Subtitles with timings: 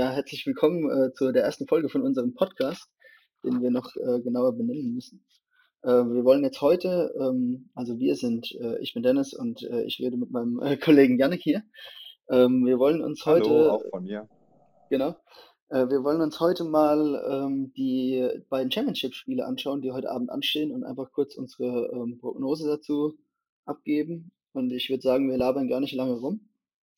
[0.00, 2.88] Ja, herzlich willkommen äh, zu der ersten Folge von unserem Podcast,
[3.44, 5.26] den wir noch äh, genauer benennen müssen.
[5.82, 9.82] Äh, wir wollen jetzt heute, ähm, also wir sind, äh, ich bin Dennis und äh,
[9.82, 11.64] ich rede mit meinem äh, Kollegen Yannick hier.
[12.30, 13.50] Ähm, wir wollen uns heute.
[13.50, 14.26] Hallo, auch von mir.
[14.88, 15.16] Genau.
[15.68, 20.82] wir wollen uns heute mal ähm, die beiden Championship-Spiele anschauen, die heute Abend anstehen und
[20.82, 23.18] einfach kurz unsere ähm, Prognose dazu
[23.66, 24.32] abgeben.
[24.54, 26.49] Und ich würde sagen, wir labern gar nicht lange rum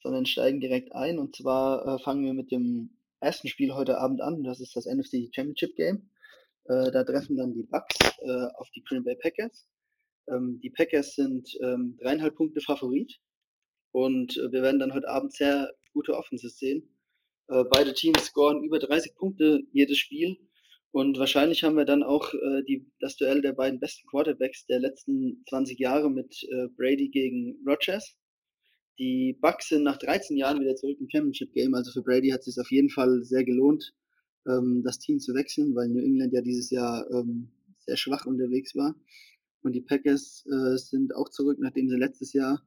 [0.03, 1.19] sondern steigen direkt ein.
[1.19, 2.91] Und zwar äh, fangen wir mit dem
[3.21, 4.43] ersten Spiel heute Abend an.
[4.43, 6.11] Das ist das NFC Championship Game.
[6.65, 9.67] Äh, da treffen dann die Bucks äh, auf die Green Bay Packers.
[10.29, 13.21] Ähm, die Packers sind ähm, dreieinhalb Punkte Favorit.
[13.93, 16.89] Und äh, wir werden dann heute Abend sehr gute Offenses sehen.
[17.49, 20.37] Äh, beide Teams scoren über 30 Punkte jedes Spiel.
[20.93, 24.81] Und wahrscheinlich haben wir dann auch äh, die, das Duell der beiden besten Quarterbacks der
[24.81, 28.17] letzten 20 Jahre mit äh, Brady gegen Rogers.
[28.99, 31.75] Die Bucks sind nach 13 Jahren wieder zurück im Championship Game.
[31.75, 33.95] Also für Brady hat es sich auf jeden Fall sehr gelohnt,
[34.47, 38.75] ähm, das Team zu wechseln, weil New England ja dieses Jahr ähm, sehr schwach unterwegs
[38.75, 38.95] war.
[39.63, 42.63] Und die Packers äh, sind auch zurück, nachdem sie letztes Jahr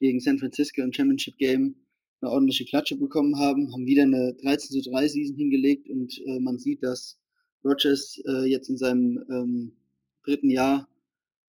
[0.00, 1.76] gegen San Francisco im Championship Game
[2.20, 6.40] eine ordentliche Klatsche bekommen haben, haben wieder eine 13 zu 3 Season hingelegt und äh,
[6.40, 7.18] man sieht, dass
[7.64, 9.76] Rogers äh, jetzt in seinem ähm,
[10.24, 10.88] dritten Jahr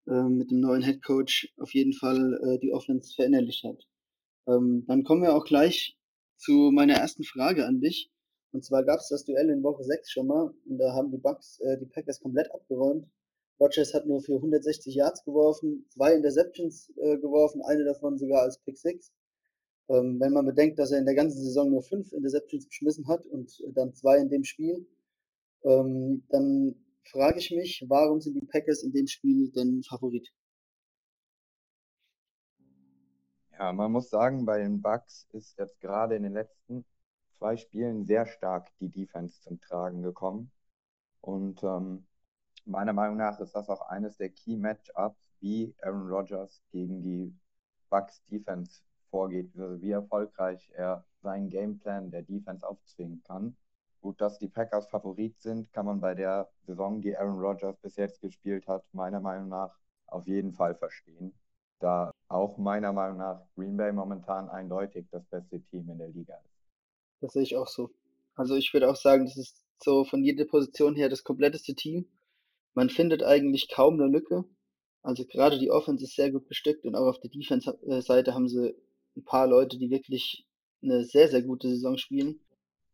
[0.06, 3.86] äh, mit dem neuen Head Coach auf jeden Fall äh, die Offense verinnerlicht hat.
[4.46, 5.98] Ähm, dann kommen wir auch gleich
[6.36, 8.10] zu meiner ersten Frage an dich.
[8.52, 11.18] Und zwar gab es das Duell in Woche 6 schon mal und da haben die
[11.18, 13.06] Bucks äh, die Packers komplett abgeräumt.
[13.58, 18.58] Rogers hat nur für 160 Yards geworfen, zwei Interceptions äh, geworfen, eine davon sogar als
[18.58, 19.12] Pick 6.
[19.88, 23.26] Ähm, wenn man bedenkt, dass er in der ganzen Saison nur fünf Interceptions geschmissen hat
[23.26, 24.86] und dann zwei in dem Spiel,
[25.64, 26.74] ähm, dann
[27.04, 30.32] frage ich mich, warum sind die Packers in dem Spiel denn Favorit?
[33.58, 36.84] Ja, man muss sagen, bei den Bucks ist jetzt gerade in den letzten
[37.38, 40.50] zwei Spielen sehr stark die Defense zum Tragen gekommen.
[41.22, 42.06] Und ähm,
[42.66, 47.34] meiner Meinung nach ist das auch eines der Key Matchups, wie Aaron Rodgers gegen die
[47.88, 53.56] Bucks Defense vorgeht, also wie erfolgreich er seinen Gameplan der Defense aufzwingen kann.
[54.02, 57.96] Gut, dass die Packers Favorit sind, kann man bei der Saison, die Aaron Rodgers bis
[57.96, 61.34] jetzt gespielt hat, meiner Meinung nach auf jeden Fall verstehen
[61.80, 66.34] da auch meiner Meinung nach Green Bay momentan eindeutig das beste Team in der Liga
[66.36, 66.56] ist.
[67.20, 67.90] Das sehe ich auch so.
[68.34, 72.06] Also ich würde auch sagen, das ist so von jeder Position her das kompletteste Team.
[72.74, 74.44] Man findet eigentlich kaum eine Lücke.
[75.02, 78.74] Also gerade die Offense ist sehr gut bestückt und auch auf der Defense-Seite haben sie
[79.16, 80.46] ein paar Leute, die wirklich
[80.82, 82.40] eine sehr, sehr gute Saison spielen.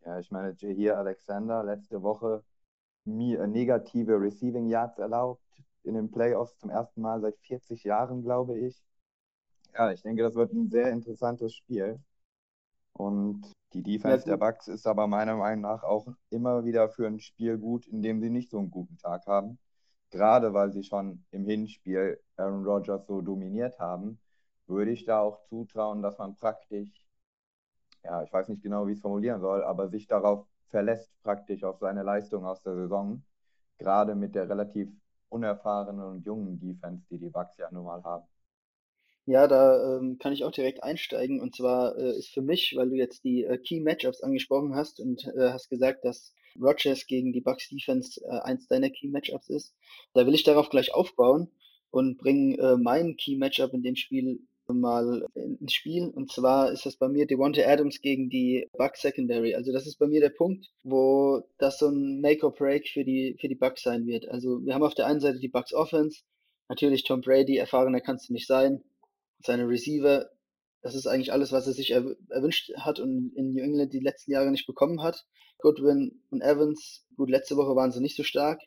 [0.05, 2.45] Ja, ich meine, Jahir Alexander letzte Woche
[3.05, 5.43] mir negative Receiving Yards erlaubt
[5.85, 8.83] in den Playoffs zum ersten Mal seit 40 Jahren, glaube ich.
[9.75, 11.99] Ja, ich denke, das wird ein sehr interessantes Spiel.
[12.93, 17.07] Und die Defense ja, der Bucks ist aber meiner Meinung nach auch immer wieder für
[17.07, 19.59] ein Spiel gut, in dem sie nicht so einen guten Tag haben.
[20.11, 24.19] Gerade weil sie schon im Hinspiel Aaron Rodgers so dominiert haben,
[24.67, 27.07] würde ich da auch zutrauen, dass man praktisch,
[28.05, 31.65] ja, ich weiß nicht genau, wie ich es formulieren soll, aber sich darauf verlässt, praktisch
[31.65, 33.23] auf seine Leistung aus der Saison.
[33.79, 34.91] Gerade mit der relativ
[35.33, 38.27] unerfahrenen und jungen Defense, die die Bucks ja nun mal haben.
[39.25, 41.41] Ja, da ähm, kann ich auch direkt einsteigen.
[41.41, 44.99] Und zwar äh, ist für mich, weil du jetzt die äh, Key Matchups angesprochen hast
[44.99, 49.49] und äh, hast gesagt, dass Rogers gegen die Bucks Defense äh, eins deiner Key Matchups
[49.49, 49.75] ist,
[50.13, 51.51] da will ich darauf gleich aufbauen
[51.91, 54.41] und bringe äh, mein Key Matchup in dem Spiel
[54.81, 56.09] mal ins Spiel.
[56.09, 59.55] Und zwar ist das bei mir Devonta Adams gegen die Bucks Secondary.
[59.55, 63.05] Also das ist bei mir der Punkt, wo das so ein Make or Break für
[63.05, 64.29] die, für die Bucks sein wird.
[64.29, 66.21] Also wir haben auf der einen Seite die Bucks Offense.
[66.69, 68.83] Natürlich Tom Brady, erfahrener kannst du nicht sein.
[69.41, 70.31] Seine Receiver,
[70.83, 74.01] das ist eigentlich alles, was er sich er, erwünscht hat und in New England die
[74.01, 75.25] letzten Jahre nicht bekommen hat.
[75.59, 78.61] Goodwin und Evans, gut, letzte Woche waren sie nicht so stark.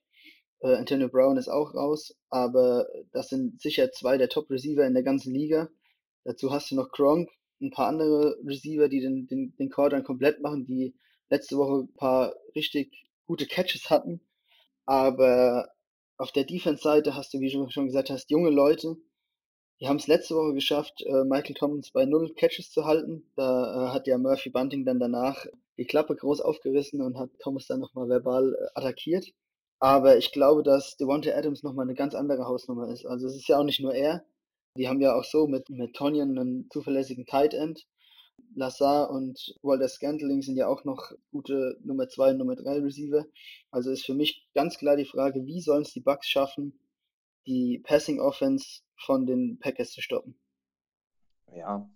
[0.61, 5.03] Äh, Antonio Brown ist auch raus, aber das sind sicher zwei der Top-Receiver in der
[5.03, 5.69] ganzen Liga.
[6.25, 7.29] Dazu hast du noch Gronk,
[7.61, 10.93] ein paar andere Receiver, die den, den, den Core dann komplett machen, die
[11.29, 14.19] letzte Woche ein paar richtig gute Catches hatten.
[14.85, 15.69] Aber
[16.17, 18.97] auf der Defense-Seite hast du, wie du schon gesagt hast, junge Leute.
[19.79, 23.29] Die haben es letzte Woche geschafft, äh, Michael Thomas bei null Catches zu halten.
[23.35, 25.45] Da äh, hat ja Murphy Bunting dann danach
[25.77, 29.27] die Klappe groß aufgerissen und hat Thomas dann nochmal verbal äh, attackiert.
[29.79, 33.05] Aber ich glaube, dass Devontae Adams nochmal eine ganz andere Hausnummer ist.
[33.05, 34.25] Also es ist ja auch nicht nur er,
[34.77, 37.85] die haben ja auch so mit, mit Tonyan einen zuverlässigen Tight End.
[38.53, 43.25] Lazar und Walter Scantling sind ja auch noch gute Nummer 2 und Nummer 3 Receiver.
[43.71, 46.77] Also ist für mich ganz klar die Frage, wie sollen es die Bucks schaffen,
[47.47, 50.37] die Passing Offense von den Packers zu stoppen?
[51.53, 51.89] Ja,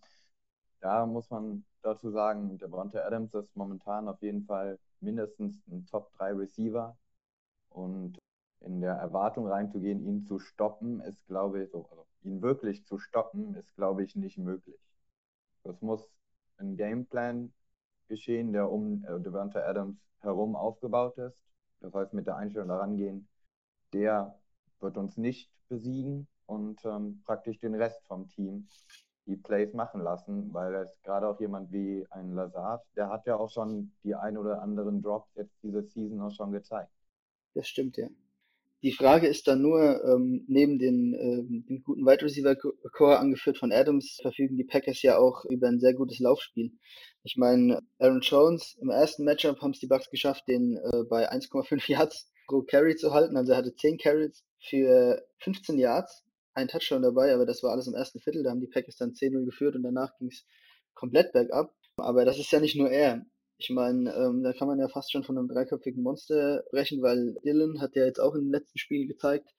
[0.79, 6.11] da muss man dazu sagen, Devonta Adams ist momentan auf jeden Fall mindestens ein Top
[6.17, 6.97] 3 Receiver.
[7.69, 8.19] Und
[8.61, 13.55] in der Erwartung reinzugehen, ihn zu stoppen, ist, glaube ich, also ihn wirklich zu stoppen,
[13.55, 14.79] ist, glaube ich, nicht möglich.
[15.63, 16.09] Das muss
[16.57, 17.53] ein Gameplan
[18.07, 21.41] geschehen, der um äh, Devonta Adams herum aufgebaut ist.
[21.79, 23.27] Das heißt, mit der Einstellung daran gehen,
[23.93, 24.37] der
[24.79, 28.67] wird uns nicht besiegen und ähm, praktisch den Rest vom Team
[29.25, 33.35] die Plays machen lassen, weil ist gerade auch jemand wie ein Lazard, der hat ja
[33.35, 36.91] auch schon die ein oder anderen Drops jetzt diese Season auch schon gezeigt.
[37.53, 38.07] Das stimmt, ja.
[38.81, 43.57] Die Frage ist dann nur, ähm, neben den, ähm, dem guten Wide Receiver Core angeführt
[43.57, 46.71] von Adams, verfügen die Packers ja auch über ein sehr gutes Laufspiel.
[47.23, 51.29] Ich meine, Aaron Jones im ersten Matchup haben es die Bucks geschafft, den äh, bei
[51.29, 53.35] 1,5 Yards pro Carry zu halten.
[53.35, 56.23] Also er hatte 10 Carries für 15 Yards,
[56.53, 58.43] ein Touchdown dabei, aber das war alles im ersten Viertel.
[58.43, 60.45] Da haben die Packers dann 10-0 geführt und danach ging es
[60.93, 61.73] komplett bergab.
[61.97, 63.25] Aber das ist ja nicht nur er.
[63.61, 67.35] Ich meine, ähm, da kann man ja fast schon von einem dreiköpfigen Monster sprechen, weil
[67.43, 69.49] Dylan hat ja jetzt auch im letzten Spiel gezeigt,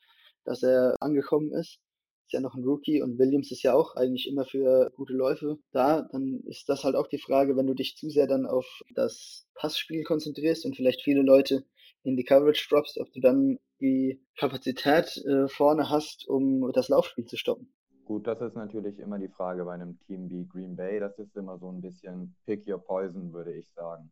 [0.45, 1.81] dass er angekommen ist.
[2.25, 5.59] Ist ja noch ein Rookie und Williams ist ja auch eigentlich immer für gute Läufe
[5.73, 6.09] da.
[6.13, 9.47] Dann ist das halt auch die Frage, wenn du dich zu sehr dann auf das
[9.55, 11.65] Passspiel konzentrierst und vielleicht viele Leute
[12.03, 17.27] in die Coverage droppst, ob du dann die Kapazität äh, vorne hast, um das Laufspiel
[17.27, 17.71] zu stoppen.
[18.11, 20.99] Gut, das ist natürlich immer die Frage bei einem Team wie Green Bay.
[20.99, 24.11] Das ist immer so ein bisschen Pick Your Poison, würde ich sagen.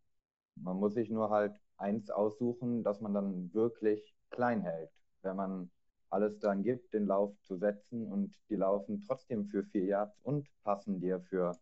[0.54, 4.92] Man muss sich nur halt eins aussuchen, dass man dann wirklich klein hält.
[5.22, 5.70] Wenn man
[6.10, 10.46] alles dran gibt, den Lauf zu setzen und die laufen trotzdem für vier Yards und
[10.62, 11.58] passen dir für,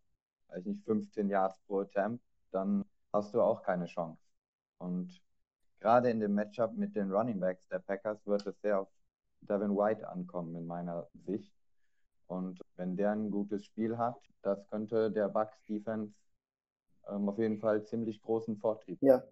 [0.49, 2.85] weiß nicht, 15 Yards pro Attempt, dann
[3.15, 4.21] hast du auch keine Chance.
[4.77, 5.23] Und
[5.81, 8.91] gerade in dem Matchup mit den Running Backs der Packers wird es sehr auf
[9.41, 11.66] Devin White ankommen, in meiner Sicht.
[12.27, 16.13] Und wenn der ein gutes Spiel hat, das könnte der Bucks Defense
[17.09, 18.99] ähm, auf jeden Fall ziemlich großen Vortrieb.
[19.01, 19.23] Ja,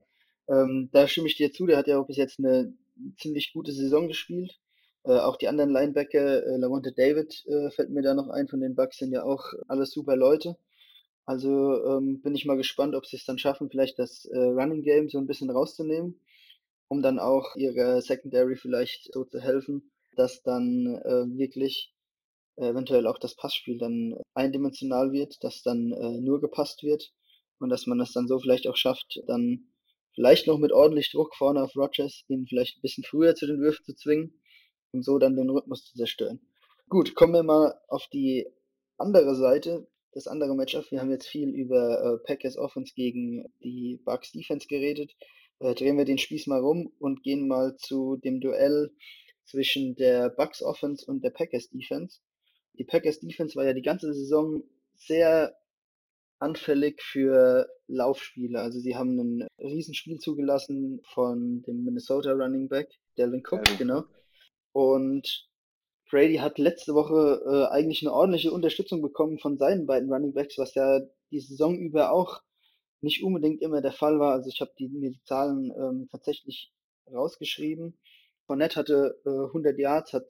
[0.49, 1.67] ähm, da stimme ich dir zu.
[1.67, 2.73] Der hat ja auch bis jetzt eine
[3.19, 4.59] ziemlich gute Saison gespielt.
[5.05, 8.61] Äh, auch die anderen Linebacker, äh, Lavonte David äh, fällt mir da noch ein, von
[8.61, 10.57] den Bucks sind ja auch alles super Leute.
[11.27, 14.83] Also ähm, bin ich mal gespannt, ob sie es dann schaffen, vielleicht das äh, Running
[14.83, 16.21] Game so ein bisschen rauszunehmen,
[16.89, 21.94] um dann auch ihrer Secondary vielleicht so zu helfen, dass dann äh, wirklich
[22.57, 27.13] eventuell auch das Passspiel dann eindimensional wird, dass dann äh, nur gepasst wird
[27.59, 29.69] und dass man das dann so vielleicht auch schafft, dann
[30.15, 33.61] vielleicht noch mit ordentlich Druck vorne auf Rogers, ihn vielleicht ein bisschen früher zu den
[33.61, 34.41] Würfen zu zwingen
[34.93, 36.41] und so dann den Rhythmus zu zerstören.
[36.89, 38.47] Gut, kommen wir mal auf die
[38.99, 40.91] andere Seite, das andere Matchup.
[40.91, 45.17] Wir haben jetzt viel über äh, Packers Offense gegen die Bucks Defense geredet.
[45.59, 48.93] Äh, drehen wir den Spieß mal rum und gehen mal zu dem Duell
[49.45, 52.21] zwischen der Bucks Offense und der Packers Defense
[52.79, 54.63] die Packers Defense war ja die ganze Saison
[54.95, 55.57] sehr
[56.39, 58.61] anfällig für Laufspiele.
[58.61, 64.05] Also sie haben ein Riesenspiel zugelassen von dem Minnesota Running Back, Delvin Cook, ja, genau.
[64.73, 65.49] Und
[66.11, 70.59] Brady hat letzte Woche äh, eigentlich eine ordentliche Unterstützung bekommen von seinen beiden Running Backs,
[70.59, 71.01] was ja
[71.31, 72.43] die Saison über auch
[73.01, 74.33] nicht unbedingt immer der Fall war.
[74.33, 76.73] Also ich habe die, mir die Zahlen ähm, tatsächlich
[77.13, 77.99] rausgeschrieben.
[78.47, 80.27] Fournette hatte äh, 100 Yards, hat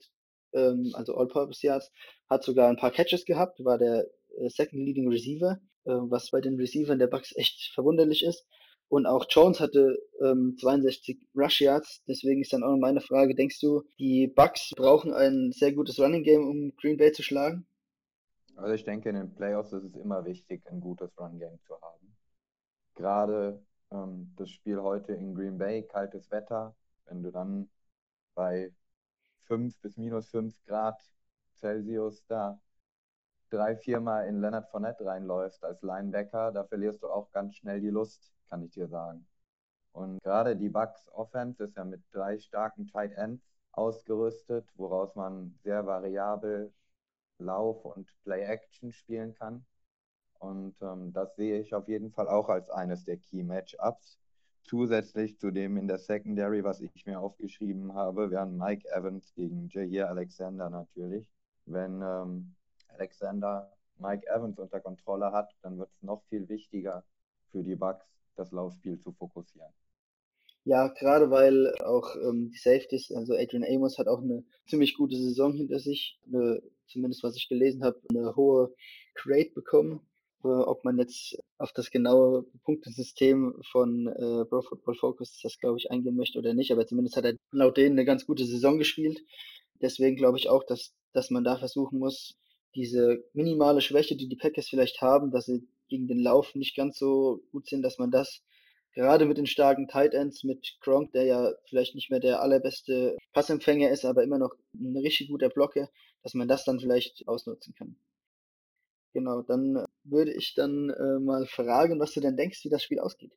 [0.55, 1.91] ähm, also All-Purpose Yards,
[2.29, 4.07] hat sogar ein paar Catches gehabt, war der
[4.37, 8.45] äh, Second Leading Receiver, äh, was bei den Receivern der Bucks echt verwunderlich ist.
[8.87, 12.03] Und auch Jones hatte ähm, 62 Rush Yards.
[12.07, 16.23] Deswegen ist dann auch meine Frage, denkst du, die Bucks brauchen ein sehr gutes Running
[16.23, 17.65] Game, um Green Bay zu schlagen?
[18.55, 21.73] Also ich denke, in den Playoffs ist es immer wichtig, ein gutes Run Game zu
[21.81, 22.15] haben.
[22.93, 26.75] Gerade ähm, das Spiel heute in Green Bay, kaltes Wetter,
[27.07, 27.69] wenn du dann
[28.35, 28.71] bei
[29.45, 31.01] 5 bis minus 5 Grad
[31.55, 32.59] Celsius da
[33.49, 37.89] drei, viermal in Leonard Fournette reinläufst als Linebacker, da verlierst du auch ganz schnell die
[37.89, 39.25] Lust, kann ich dir sagen.
[39.93, 45.57] Und gerade die Bucks Offense ist ja mit drei starken Tight Ends ausgerüstet, woraus man
[45.63, 46.73] sehr variabel
[47.37, 49.65] Lauf und Play Action spielen kann.
[50.39, 54.19] Und ähm, das sehe ich auf jeden Fall auch als eines der Key Matchups.
[54.67, 59.69] Zusätzlich zu dem in der Secondary, was ich mir aufgeschrieben habe, wären Mike Evans gegen
[59.69, 61.29] Jair Alexander natürlich.
[61.67, 62.55] Wenn ähm,
[62.87, 67.03] Alexander Mike Evans unter Kontrolle hat, dann wird es noch viel wichtiger
[67.51, 69.71] für die Bucks, das Laufspiel zu fokussieren.
[70.63, 75.15] Ja, gerade weil auch ähm, die Safeties, also Adrian Amos hat auch eine ziemlich gute
[75.15, 78.73] Saison hinter sich, eine, zumindest was ich gelesen habe, eine hohe
[79.13, 80.01] Crate bekommen
[80.49, 85.91] ob man jetzt auf das genaue Punktesystem von äh, Pro Football Focus das, glaube ich,
[85.91, 89.19] eingehen möchte oder nicht, aber zumindest hat er laut denen eine ganz gute Saison gespielt.
[89.81, 92.37] Deswegen glaube ich auch, dass, dass man da versuchen muss,
[92.75, 96.97] diese minimale Schwäche, die die Packers vielleicht haben, dass sie gegen den Lauf nicht ganz
[96.97, 98.41] so gut sind, dass man das
[98.93, 103.17] gerade mit den starken Tight Ends, mit Gronk, der ja vielleicht nicht mehr der allerbeste
[103.33, 105.89] Passempfänger ist, aber immer noch ein richtig guter Blocker,
[106.23, 107.97] dass man das dann vielleicht ausnutzen kann.
[109.15, 112.99] Genau, dann würde ich dann äh, mal fragen, was du denn denkst, wie das Spiel
[112.99, 113.31] ausgeht.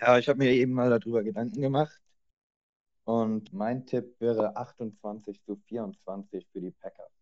[0.00, 2.02] Ja, ich habe mir eben mal darüber Gedanken gemacht.
[3.04, 7.12] Und mein Tipp wäre 28 zu 24 für die Packers.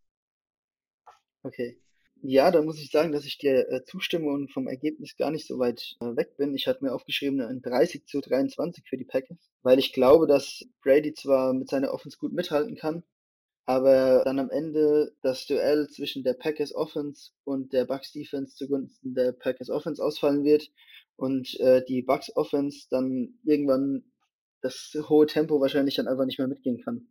[1.42, 1.78] Okay.
[2.22, 5.46] Ja, da muss ich sagen, dass ich dir äh, zustimme und vom Ergebnis gar nicht
[5.46, 6.54] so weit äh, weg bin.
[6.54, 10.64] Ich hatte mir aufgeschrieben, ein 30 zu 23 für die Packers, weil ich glaube, dass
[10.82, 13.04] Brady zwar mit seiner Offense gut mithalten kann,
[13.68, 19.14] aber dann am Ende das Duell zwischen der Packers Offense und der Bucks Defense zugunsten
[19.14, 20.70] der Packers Offense ausfallen wird
[21.16, 24.04] und äh, die Bucks Offense dann irgendwann
[24.62, 27.08] das hohe Tempo wahrscheinlich dann einfach nicht mehr mitgehen kann.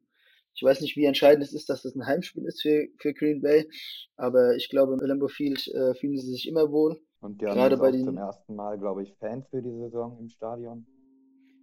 [0.55, 3.41] Ich weiß nicht, wie entscheidend es ist, dass das ein Heimspiel ist für, für Green
[3.41, 3.69] Bay,
[4.15, 6.99] aber ich glaube, im Lambeau Field äh, fühlen sie sich immer wohl.
[7.21, 8.03] Und die haben Gerade bei den...
[8.03, 10.87] zum ersten Mal, glaube ich, Fans für die Saison im Stadion.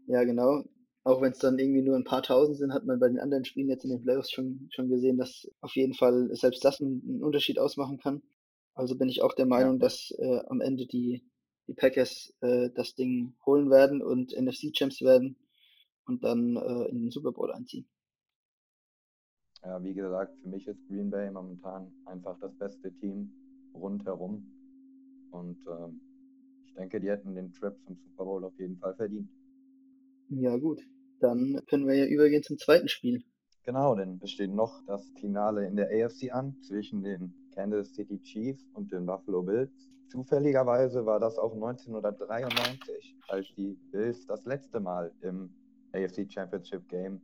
[0.06, 0.62] Ja, genau.
[1.04, 3.44] Auch wenn es dann irgendwie nur ein paar tausend sind, hat man bei den anderen
[3.44, 7.02] Spielen jetzt in den Playoffs schon, schon gesehen, dass auf jeden Fall selbst das einen,
[7.06, 8.23] einen Unterschied ausmachen kann.
[8.75, 11.23] Also bin ich auch der Meinung, dass äh, am Ende die,
[11.68, 15.37] die Packers äh, das Ding holen werden und NFC-Champs werden
[16.06, 17.87] und dann äh, in den Super Bowl einziehen.
[19.62, 23.30] Ja, wie gesagt, für mich ist Green Bay momentan einfach das beste Team
[23.75, 24.46] rundherum.
[25.30, 26.00] Und ähm,
[26.66, 29.28] ich denke, die hätten den Trip zum Super Bowl auf jeden Fall verdient.
[30.28, 30.82] Ja, gut.
[31.21, 33.25] Dann können wir ja übergehen zum zweiten Spiel.
[33.64, 38.21] Genau, denn es steht noch das Finale in der AFC an zwischen den Kansas City
[38.21, 39.73] Chiefs und den Buffalo Bills.
[40.09, 45.54] Zufälligerweise war das auch 1993, als die Bills das letzte Mal im
[45.92, 47.21] AFC Championship Game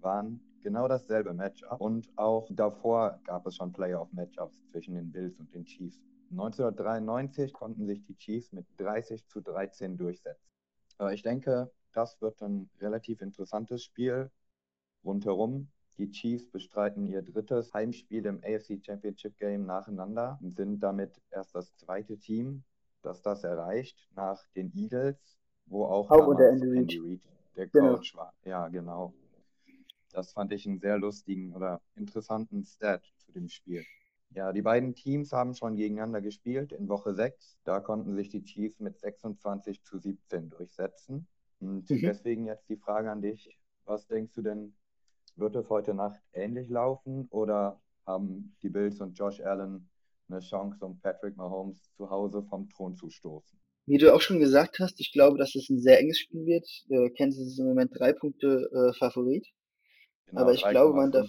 [0.00, 1.80] waren genau dasselbe Matchup.
[1.80, 5.98] Und auch davor gab es schon Playoff-Matchups zwischen den Bills und den Chiefs.
[6.30, 10.48] 1993 konnten sich die Chiefs mit 30 zu 13 durchsetzen.
[10.98, 14.30] Aber ich denke, das wird ein relativ interessantes Spiel
[15.04, 15.68] rundherum.
[15.98, 21.54] Die Chiefs bestreiten ihr drittes Heimspiel im AFC Championship Game nacheinander und sind damit erst
[21.54, 22.64] das zweite Team,
[23.02, 27.20] das das erreicht, nach den Eagles, wo auch, auch damals Andy Reid
[27.56, 27.96] der genau.
[27.96, 28.32] Coach war.
[28.44, 29.12] Ja, genau.
[30.12, 33.84] Das fand ich einen sehr lustigen oder interessanten Stat zu dem Spiel.
[34.34, 37.58] Ja, die beiden Teams haben schon gegeneinander gespielt in Woche 6.
[37.64, 41.26] Da konnten sich die Chiefs mit 26 zu 17 durchsetzen.
[41.60, 42.00] Und mhm.
[42.02, 43.58] deswegen jetzt die Frage an dich.
[43.84, 44.74] Was denkst du denn,
[45.36, 49.88] wird es heute Nacht ähnlich laufen oder haben die Bills und Josh Allen
[50.28, 53.58] eine Chance, um Patrick Mahomes zu Hause vom Thron zu stoßen?
[53.86, 56.66] Wie du auch schon gesagt hast, ich glaube, dass es ein sehr enges Spiel wird.
[56.88, 59.46] Äh, Kansas ist im Moment drei Punkte äh, Favorit.
[60.26, 61.28] Genau, Aber ich glaube, man darf.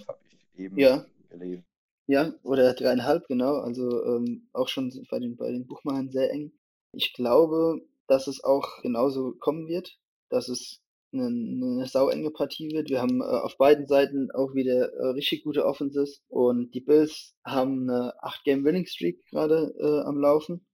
[0.56, 1.06] ja.
[1.30, 1.66] Gelesen.
[2.08, 3.56] Ja, oder dreieinhalb, genau.
[3.56, 6.52] Also ähm, auch schon bei den, bei den Buchmachern sehr eng.
[6.92, 9.98] Ich glaube, dass es auch genauso kommen wird,
[10.32, 10.82] dass es
[11.14, 12.90] eine, eine sauenge Partie wird.
[12.90, 17.36] Wir haben äh, auf beiden Seiten auch wieder äh, richtig gute Offenses und die Bills
[17.44, 20.66] haben eine 8-Game-Winning-Streak gerade äh, am Laufen.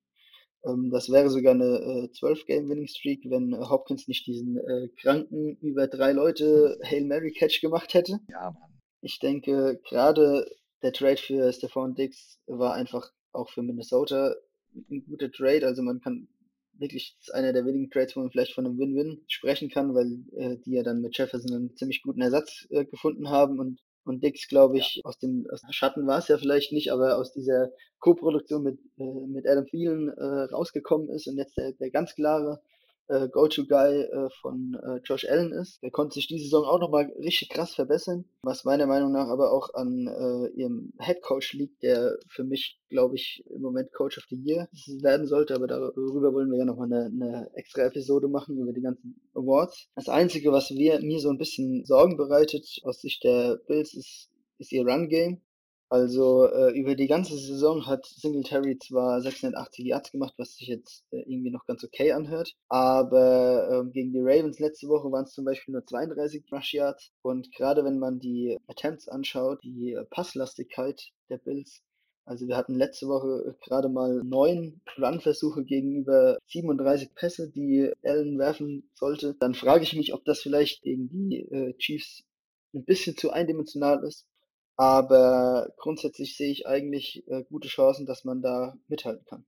[0.65, 5.87] Ähm, das wäre sogar eine äh, 12-Game-Winning-Streak, wenn äh, Hopkins nicht diesen äh, kranken, über
[5.87, 8.19] drei Leute Hail Mary-Catch gemacht hätte.
[8.29, 8.79] Ja, Mann.
[9.01, 10.49] Ich denke, gerade
[10.81, 14.35] der Trade für Stephon Diggs war einfach auch für Minnesota
[14.89, 15.65] ein guter Trade.
[15.65, 16.27] Also man kann
[16.79, 20.57] wirklich, einer der wenigen Trades, wo man vielleicht von einem Win-Win sprechen kann, weil äh,
[20.65, 24.47] die ja dann mit Jefferson einen ziemlich guten Ersatz äh, gefunden haben und und Dix,
[24.47, 25.01] glaube ich, ja.
[25.03, 27.69] aus dem aus Schatten war es ja vielleicht nicht, aber aus dieser
[27.99, 32.61] Co-Produktion mit, äh, mit Adam Thielen äh, rausgekommen ist und jetzt der, der ganz klare
[33.07, 35.81] äh, Go-To-Guy äh, von äh, Josh Allen ist.
[35.81, 39.51] Der konnte sich diese Saison auch nochmal richtig krass verbessern, was meiner Meinung nach aber
[39.51, 44.17] auch an äh, ihrem Head Coach liegt, der für mich, glaube ich, im Moment Coach
[44.17, 44.67] of the Year
[45.01, 48.81] werden sollte, aber darüber wollen wir ja nochmal eine, eine extra Episode machen über die
[48.81, 49.89] ganzen Awards.
[49.95, 54.29] Das Einzige, was wir, mir so ein bisschen Sorgen bereitet aus Sicht der Bills, ist,
[54.57, 55.41] ist ihr Run-Game.
[55.89, 61.05] Also äh, über die ganze Saison hat Singletary zwar 680 Yards gemacht, was sich jetzt
[61.11, 65.31] äh, irgendwie noch ganz okay anhört, aber äh, gegen die Ravens letzte Woche waren es
[65.31, 71.11] zum Beispiel nur 32 Rush Yards und gerade wenn man die Attempts anschaut, die Passlastigkeit
[71.29, 71.81] der Bills,
[72.25, 78.89] also wir hatten letzte Woche gerade mal neun Run-Versuche gegenüber 37 Pässe, die Allen werfen
[78.95, 79.35] sollte.
[79.39, 82.25] Dann frage ich mich, ob das vielleicht gegen die äh, Chiefs
[82.73, 84.27] ein bisschen zu eindimensional ist
[84.77, 89.45] aber grundsätzlich sehe ich eigentlich äh, gute Chancen, dass man da mithalten kann.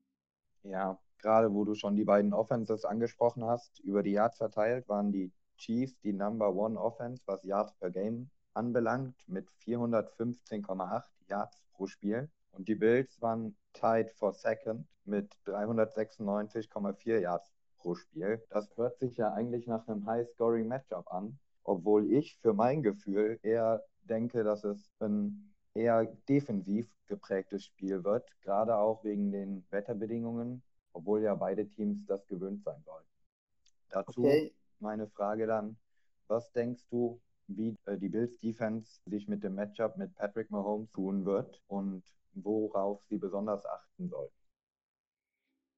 [0.64, 5.12] Ja, gerade wo du schon die beiden Offenses angesprochen hast, über die Yards verteilt waren
[5.12, 11.86] die Chiefs die Number One Offense, was Yards per Game anbelangt, mit 415,8 Yards pro
[11.86, 12.30] Spiel.
[12.52, 18.44] Und die Bills waren tied for second mit 396,4 Yards pro Spiel.
[18.50, 23.84] Das hört sich ja eigentlich nach einem High-Scoring-Matchup an, obwohl ich für mein Gefühl eher
[24.10, 30.62] denke, dass es ein eher defensiv geprägtes Spiel wird, gerade auch wegen den Wetterbedingungen,
[30.94, 33.08] obwohl ja beide Teams das gewöhnt sein sollten.
[33.90, 34.54] Dazu okay.
[34.80, 35.78] meine Frage dann,
[36.28, 40.92] was denkst du, wie äh, die Bills Defense sich mit dem Matchup mit Patrick Mahomes
[40.92, 44.36] tun wird und worauf sie besonders achten sollten?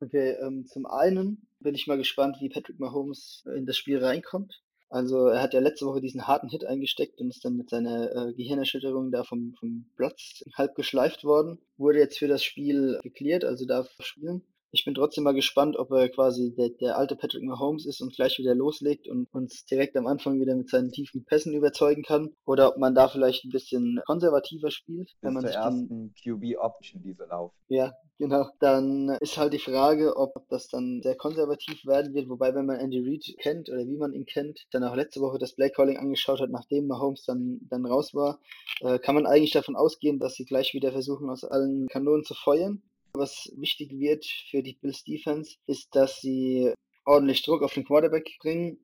[0.01, 4.63] Okay, ähm, zum einen bin ich mal gespannt, wie Patrick Mahomes in das Spiel reinkommt.
[4.91, 8.13] Also er hat ja letzte Woche diesen harten Hit eingesteckt und ist dann mit seiner
[8.13, 11.59] äh, Gehirnerschütterung da vom, vom Platz halb geschleift worden.
[11.77, 14.43] Wurde jetzt für das Spiel geklärt, also darf spielen.
[14.73, 18.15] Ich bin trotzdem mal gespannt, ob er quasi der, der alte Patrick Mahomes ist und
[18.15, 22.33] gleich wieder loslegt und uns direkt am Anfang wieder mit seinen tiefen Pässen überzeugen kann.
[22.45, 25.11] Oder ob man da vielleicht ein bisschen konservativer spielt.
[25.21, 27.53] Wenn man zur ersten QB-Option diese laufen.
[27.67, 28.47] Ja, genau.
[28.61, 32.29] Dann ist halt die Frage, ob das dann sehr konservativ werden wird.
[32.29, 35.37] Wobei, wenn man Andy Reid kennt oder wie man ihn kennt, dann auch letzte Woche
[35.37, 38.39] das Play Calling angeschaut hat, nachdem Mahomes dann, dann raus war,
[38.79, 42.35] äh, kann man eigentlich davon ausgehen, dass sie gleich wieder versuchen, aus allen Kanonen zu
[42.35, 42.81] feuern.
[43.13, 46.73] Was wichtig wird für die Bills Defense, ist, dass sie
[47.05, 48.79] ordentlich Druck auf den Quarterback bringen.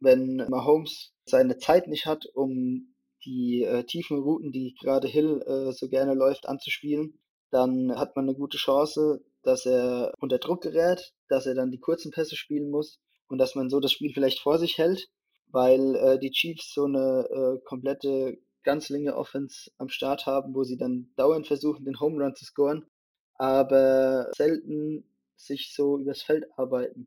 [0.00, 5.72] Wenn Mahomes seine Zeit nicht hat, um die äh, tiefen Routen, die gerade Hill äh,
[5.72, 7.18] so gerne läuft, anzuspielen,
[7.50, 11.80] dann hat man eine gute Chance, dass er unter Druck gerät, dass er dann die
[11.80, 15.08] kurzen Pässe spielen muss und dass man so das Spiel vielleicht vor sich hält,
[15.48, 20.76] weil äh, die Chiefs so eine äh, komplette ganzlinge Offense am Start haben, wo sie
[20.76, 22.84] dann dauernd versuchen, den Home Run zu scoren
[23.38, 25.04] aber selten
[25.36, 27.06] sich so übers Feld arbeiten.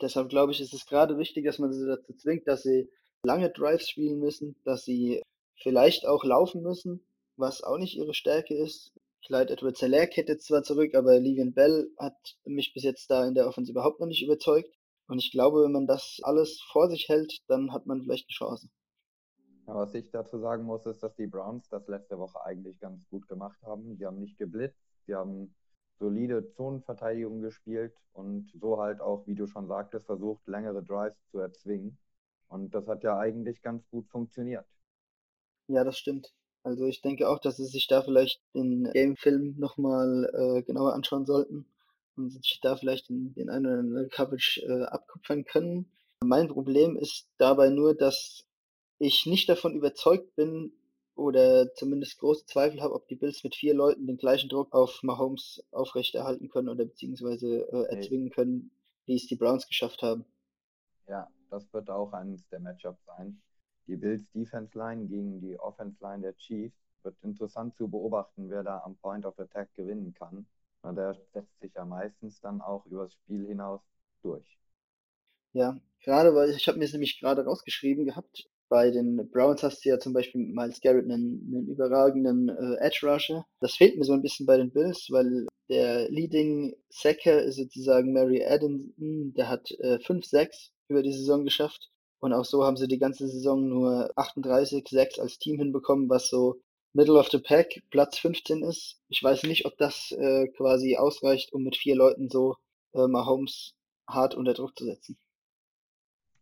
[0.00, 2.90] Deshalb glaube ich, ist es gerade wichtig, dass man sie dazu zwingt, dass sie
[3.22, 5.22] lange Drives spielen müssen, dass sie
[5.56, 7.04] vielleicht auch laufen müssen,
[7.36, 8.92] was auch nicht ihre Stärke ist.
[9.26, 13.34] Clyde Edward Zeller kehrt zwar zurück, aber Livian Bell hat mich bis jetzt da in
[13.34, 14.74] der Offense überhaupt noch nicht überzeugt.
[15.06, 18.34] Und ich glaube, wenn man das alles vor sich hält, dann hat man vielleicht eine
[18.34, 18.68] Chance.
[19.66, 23.06] Ja, was ich dazu sagen muss, ist, dass die Browns das letzte Woche eigentlich ganz
[23.10, 23.98] gut gemacht haben.
[23.98, 25.54] Die haben nicht geblitzt, Sie haben
[26.00, 31.38] solide Zonenverteidigung gespielt und so halt auch, wie du schon sagtest, versucht, längere Drives zu
[31.38, 31.96] erzwingen.
[32.48, 34.66] Und das hat ja eigentlich ganz gut funktioniert.
[35.68, 36.32] Ja, das stimmt.
[36.64, 41.24] Also ich denke auch, dass sie sich da vielleicht den Game-Film nochmal äh, genauer anschauen
[41.24, 41.66] sollten
[42.16, 45.90] und sich da vielleicht den, den einen oder anderen Coverage äh, abkupfern können.
[46.22, 48.44] Mein Problem ist dabei nur, dass
[48.98, 50.72] ich nicht davon überzeugt bin,
[51.20, 55.02] oder zumindest große Zweifel habe, ob die Bills mit vier Leuten den gleichen Druck auf
[55.02, 58.70] Mahomes aufrechterhalten können oder beziehungsweise äh, erzwingen können,
[59.04, 60.24] wie es die Browns geschafft haben.
[61.06, 63.40] Ja, das wird auch eines der Matchups sein.
[63.86, 68.62] Die Bills Defense Line gegen die Offense Line der Chiefs wird interessant zu beobachten, wer
[68.62, 70.46] da am Point of Attack gewinnen kann.
[70.82, 73.80] Und der setzt sich ja meistens dann auch übers Spiel hinaus
[74.22, 74.58] durch.
[75.52, 79.84] Ja, gerade weil ich habe mir es nämlich gerade rausgeschrieben gehabt, bei den Browns hast
[79.84, 83.44] du ja zum Beispiel Miles Garrett einen, einen überragenden äh, Edge Rusher.
[83.60, 88.12] Das fehlt mir so ein bisschen bei den Bills, weil der Leading Sacker ist sozusagen
[88.12, 91.90] Mary Adamson, der hat äh, 5-6 über die Saison geschafft.
[92.20, 96.60] Und auch so haben sie die ganze Saison nur 38-6 als Team hinbekommen, was so
[96.92, 99.00] Middle of the Pack, Platz 15 ist.
[99.08, 102.56] Ich weiß nicht, ob das äh, quasi ausreicht, um mit vier Leuten so
[102.94, 103.74] äh, Mahomes
[104.08, 105.18] hart unter Druck zu setzen.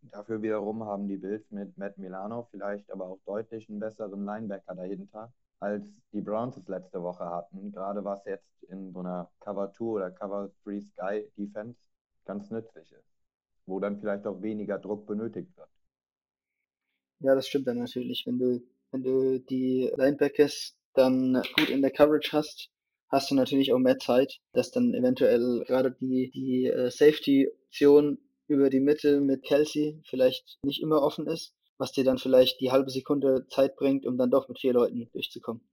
[0.01, 4.75] Dafür wiederum haben die Bills mit Matt Milano vielleicht aber auch deutlich einen besseren Linebacker
[4.75, 5.83] dahinter, als
[6.13, 7.71] die Browns es letzte Woche hatten.
[7.71, 11.79] Gerade was jetzt in so einer Cover 2 oder Cover 3 Sky Defense
[12.25, 13.11] ganz nützlich ist,
[13.65, 15.69] wo dann vielleicht auch weniger Druck benötigt wird.
[17.19, 18.23] Ja, das stimmt dann natürlich.
[18.25, 22.69] Wenn du, wenn du die Linebackers dann gut in der Coverage hast,
[23.09, 28.69] hast du natürlich auch mehr Zeit, dass dann eventuell gerade die, die äh, Safety-Option über
[28.69, 32.89] die Mitte mit Kelsey vielleicht nicht immer offen ist, was dir dann vielleicht die halbe
[32.89, 35.63] Sekunde Zeit bringt, um dann doch mit vier Leuten durchzukommen.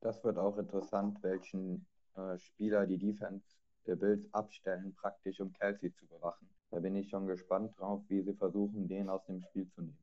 [0.00, 3.44] Das wird auch interessant, welchen äh, Spieler die Defense
[3.86, 6.48] der Bills abstellen, praktisch um Kelsey zu bewachen.
[6.70, 9.98] Da bin ich schon gespannt drauf, wie sie versuchen, den aus dem Spiel zu nehmen.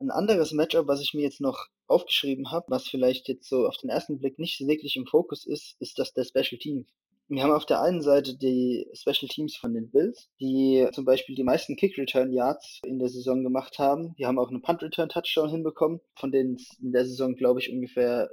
[0.00, 3.76] Ein anderes Matchup, was ich mir jetzt noch aufgeschrieben habe, was vielleicht jetzt so auf
[3.78, 6.88] den ersten Blick nicht wirklich im Fokus ist, ist das der Special Teams.
[7.30, 11.34] Wir haben auf der einen Seite die Special Teams von den Bills, die zum Beispiel
[11.34, 14.14] die meisten Kick-Return-Yards in der Saison gemacht haben.
[14.16, 18.30] Die haben auch einen Punt-Return-Touchdown hinbekommen, von denen es in der Saison, glaube ich, ungefähr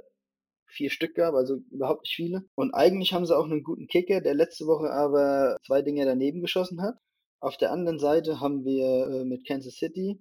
[0.66, 2.44] vier Stück gab, also überhaupt nicht viele.
[2.54, 6.40] Und eigentlich haben sie auch einen guten Kicker, der letzte Woche aber zwei Dinge daneben
[6.40, 6.96] geschossen hat.
[7.40, 10.20] Auf der anderen Seite haben wir äh, mit Kansas City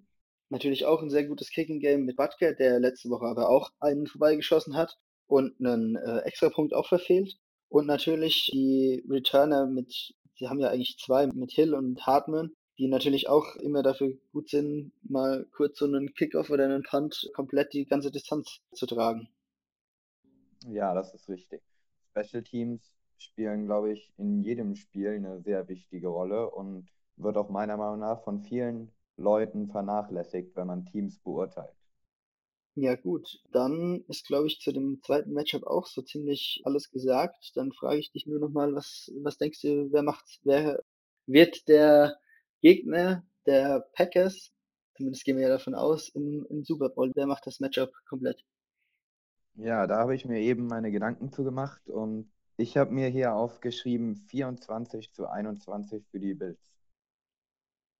[0.50, 4.76] natürlich auch ein sehr gutes Kicking-Game mit Butker, der letzte Woche aber auch einen vorbeigeschossen
[4.76, 4.98] hat.
[5.28, 7.38] und einen äh, Extrapunkt auch verfehlt.
[7.69, 12.88] Und natürlich die Returner mit, sie haben ja eigentlich zwei mit Hill und Hartman, die
[12.88, 17.73] natürlich auch immer dafür gut sind, mal kurz so einen Kickoff oder einen Punt komplett
[17.73, 19.30] die ganze Distanz zu tragen.
[20.67, 21.62] Ja, das ist richtig.
[22.12, 22.82] Special Teams
[23.17, 27.99] spielen, glaube ich, in jedem Spiel eine sehr wichtige Rolle und wird auch meiner Meinung
[27.99, 31.75] nach von vielen Leuten vernachlässigt, wenn man Teams beurteilt.
[32.78, 37.52] Ja gut, dann ist, glaube ich, zu dem zweiten Matchup auch so ziemlich alles gesagt.
[37.56, 40.84] Dann frage ich dich nur nochmal, was, was denkst du, wer macht, wer
[41.26, 42.20] wird der
[42.62, 44.52] Gegner der Packers,
[44.98, 48.44] zumindest gehen wir ja davon aus, im, im Super Bowl, wer macht das Matchup komplett?
[49.56, 53.36] Ja, da habe ich mir eben meine Gedanken zu gemacht und ich habe mir hier
[53.36, 56.60] aufgeschrieben 24 zu 21 für die Bills.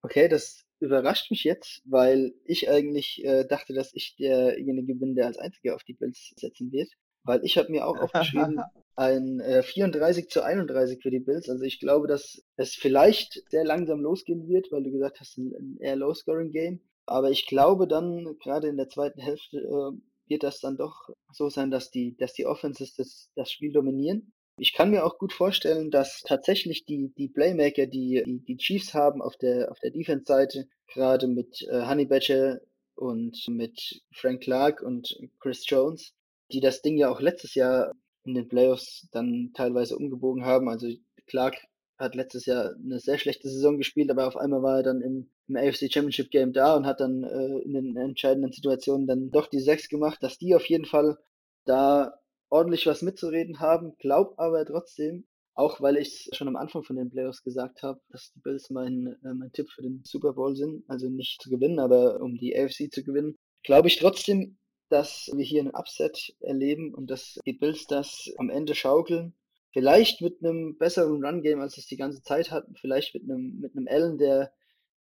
[0.02, 5.28] Okay, das überrascht mich jetzt, weil ich eigentlich äh, dachte, dass ich derjenige bin, der
[5.28, 6.90] als Einziger auf die Bills setzen wird.
[7.24, 8.60] Weil ich habe mir auch aufgeschrieben,
[8.96, 11.50] ein äh, 34 zu 31 für die Bills.
[11.50, 15.54] Also ich glaube, dass es vielleicht sehr langsam losgehen wird, weil du gesagt hast, ein,
[15.56, 16.82] ein eher Low-Scoring-Game.
[17.08, 21.50] Aber ich glaube dann, gerade in der zweiten Hälfte, äh, wird das dann doch so
[21.50, 24.34] sein, dass die, dass die Offenses das, das Spiel dominieren.
[24.58, 28.94] Ich kann mir auch gut vorstellen, dass tatsächlich die, die Playmaker, die, die die Chiefs
[28.94, 32.62] haben auf der, auf der Defense-Seite, gerade mit äh, Honey Badger
[32.96, 36.13] und mit Frank Clark und Chris Jones,
[36.52, 37.91] die das Ding ja auch letztes Jahr
[38.24, 40.70] in den Playoffs dann teilweise umgebogen haben.
[40.70, 40.88] Also
[41.28, 41.58] Clark
[41.98, 45.30] hat letztes Jahr eine sehr schlechte Saison gespielt, aber auf einmal war er dann im,
[45.48, 49.48] im AFC Championship Game da und hat dann äh, in den entscheidenden Situationen dann doch
[49.48, 51.18] die sechs gemacht, dass die auf jeden Fall
[51.65, 52.20] da
[52.56, 57.10] ordentlich was mitzureden haben, glaub aber trotzdem, auch weil ich schon am Anfang von den
[57.10, 60.84] Playoffs gesagt habe, dass die Bills mein, äh, mein Tipp für den Super Bowl sind,
[60.88, 64.58] also nicht zu gewinnen, aber um die AFC zu gewinnen, glaube ich trotzdem,
[64.89, 69.34] dass wir hier einen Upset erleben und dass die Bills das am Ende schaukeln.
[69.74, 72.76] Vielleicht mit einem besseren Run-Game, als es die ganze Zeit hatten.
[72.76, 74.54] Vielleicht mit einem, mit einem Allen, der,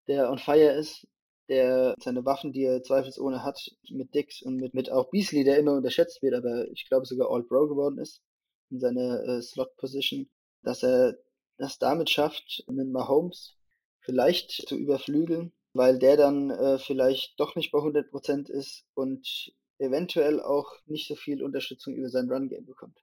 [0.08, 1.08] der on fire ist,
[1.50, 5.58] der seine Waffen, die er zweifelsohne hat, mit Dix und mit, mit auch Beasley, der
[5.58, 8.22] immer unterschätzt wird, aber ich glaube sogar All-Pro geworden ist
[8.70, 10.30] in seiner äh, Slot-Position,
[10.64, 11.18] dass er
[11.58, 13.56] das damit schafft, einen Mahomes
[14.00, 20.42] vielleicht zu überflügeln, weil der dann äh, vielleicht doch nicht bei 100% ist und eventuell
[20.42, 22.98] auch nicht so viel Unterstützung über sein Run-Game bekommt.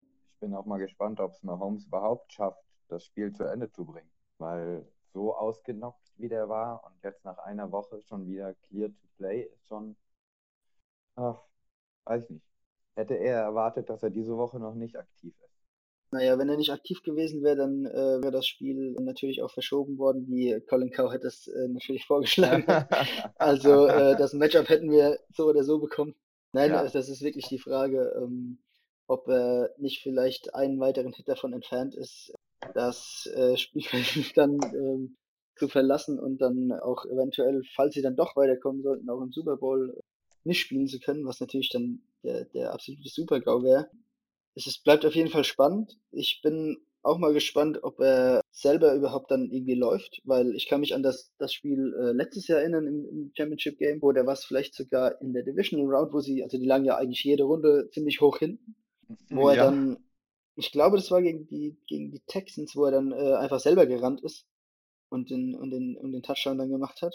[0.00, 3.84] Ich bin auch mal gespannt, ob es Mahomes überhaupt schafft, das Spiel zu Ende zu
[3.84, 8.88] bringen, weil so ausgenockt wie der war und jetzt nach einer Woche schon wieder clear
[8.88, 9.96] to play ist schon,
[11.16, 11.40] ach,
[12.04, 12.46] weiß ich nicht.
[12.94, 15.48] Hätte er erwartet, dass er diese Woche noch nicht aktiv ist.
[16.10, 19.98] Naja, wenn er nicht aktiv gewesen wäre, dann äh, wäre das Spiel natürlich auch verschoben
[19.98, 22.64] worden, wie Colin Cow hätte es äh, natürlich vorgeschlagen.
[23.36, 26.14] also äh, das Matchup hätten wir so oder so bekommen.
[26.52, 26.82] Nein, ja.
[26.82, 28.58] das ist wirklich die Frage, ähm,
[29.06, 32.32] ob er nicht vielleicht einen weiteren Hit davon entfernt ist,
[32.74, 33.82] das äh, Spiel
[34.34, 35.16] dann ähm,
[35.56, 39.56] zu verlassen und dann auch eventuell, falls sie dann doch weiterkommen sollten, auch im Super
[39.56, 40.00] Bowl
[40.44, 43.90] nicht spielen zu können, was natürlich dann der, der absolute Super-GAU wäre
[44.58, 45.98] es ist, bleibt auf jeden Fall spannend.
[46.10, 50.80] Ich bin auch mal gespannt, ob er selber überhaupt dann irgendwie läuft, weil ich kann
[50.80, 54.26] mich an das, das Spiel äh, letztes Jahr erinnern im, im Championship Game, wo der
[54.26, 57.44] was vielleicht sogar in der Divisional Round, wo sie, also die lagen ja eigentlich jede
[57.44, 58.74] Runde ziemlich hoch hinten,
[59.30, 59.64] wo er ja.
[59.64, 59.96] dann,
[60.58, 63.86] ich glaube, das war gegen die, gegen die Texans, wo er dann äh, einfach selber
[63.86, 64.44] gerannt ist
[65.08, 67.14] und den, und den, und den Touchdown dann gemacht hat,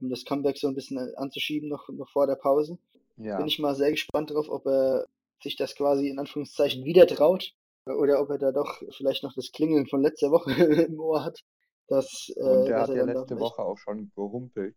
[0.00, 2.78] um das Comeback so ein bisschen anzuschieben noch, noch vor der Pause.
[3.16, 3.36] Ja.
[3.36, 5.06] Bin ich mal sehr gespannt drauf, ob er
[5.40, 7.54] sich das quasi in Anführungszeichen wieder traut
[7.86, 10.50] oder ob er da doch vielleicht noch das Klingeln von letzter Woche
[10.86, 11.44] im Ohr hat.
[11.86, 14.76] Dass, äh, Und er hat ja letzte Woche auch schon gehumpelt,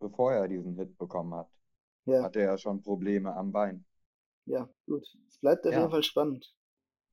[0.00, 1.48] bevor er diesen Hit bekommen hat.
[2.06, 2.22] Ja.
[2.22, 3.84] Hatte er ja schon Probleme am Bein.
[4.46, 5.06] Ja, gut.
[5.28, 5.80] Es bleibt auf ja.
[5.80, 6.54] jeden Fall spannend.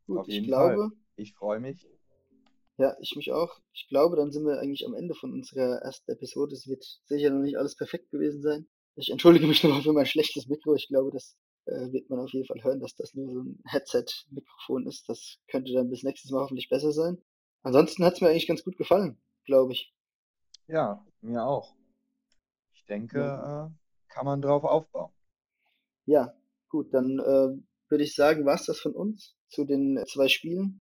[0.09, 0.75] Gut, auf ich glaube.
[0.75, 0.91] Fall.
[1.17, 1.87] Ich freue mich.
[2.77, 3.59] Ja, ich mich auch.
[3.73, 6.55] Ich glaube, dann sind wir eigentlich am Ende von unserer ersten Episode.
[6.55, 8.67] Es wird sicher noch nicht alles perfekt gewesen sein.
[8.95, 10.73] Ich entschuldige mich nochmal für mein schlechtes Mikro.
[10.73, 13.61] Ich glaube, das äh, wird man auf jeden Fall hören, dass das nur so ein
[13.65, 15.07] Headset-Mikrofon ist.
[15.07, 17.21] Das könnte dann bis nächstes Mal hoffentlich besser sein.
[17.61, 19.93] Ansonsten hat es mir eigentlich ganz gut gefallen, glaube ich.
[20.65, 21.75] Ja, mir auch.
[22.73, 23.67] Ich denke, ja.
[23.67, 23.69] äh,
[24.07, 25.11] kann man drauf aufbauen.
[26.07, 26.33] Ja,
[26.69, 30.81] gut, dann äh, würde ich sagen, war es das von uns zu den zwei Spielen.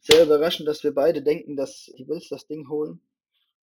[0.00, 3.00] Sehr überraschend, dass wir beide denken, dass die Bills das Ding holen.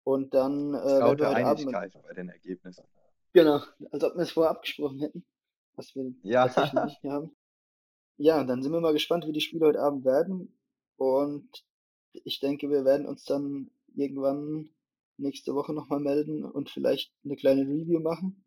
[0.03, 1.71] Und dann äh, werden wir heute Abend...
[1.71, 2.83] bei den Ergebnissen.
[3.33, 5.25] Genau, als ob wir es vorher abgesprochen hätten
[5.75, 6.47] was wir ja.
[6.47, 7.35] tatsächlich nicht haben.
[8.17, 10.57] Ja, dann sind wir mal gespannt, wie die Spiele heute Abend werden.
[10.97, 11.65] Und
[12.11, 14.69] ich denke, wir werden uns dann irgendwann
[15.17, 18.44] nächste Woche nochmal melden und vielleicht eine kleine Review machen.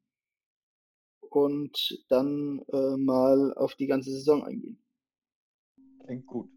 [1.31, 4.79] Und dann äh, mal auf die ganze Saison eingehen.
[6.05, 6.51] Klingt gut.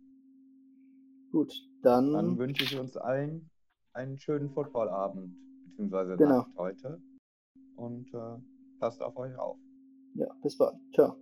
[1.31, 3.49] Gut, dann, Dann wünsche ich uns allen
[3.93, 6.39] einen schönen Footballabend, beziehungsweise Genau.
[6.39, 7.01] Nacht heute.
[7.75, 8.38] Und äh,
[8.79, 9.57] passt auf euch auf.
[10.15, 10.75] ja, bis bald.
[10.93, 11.17] Ciao.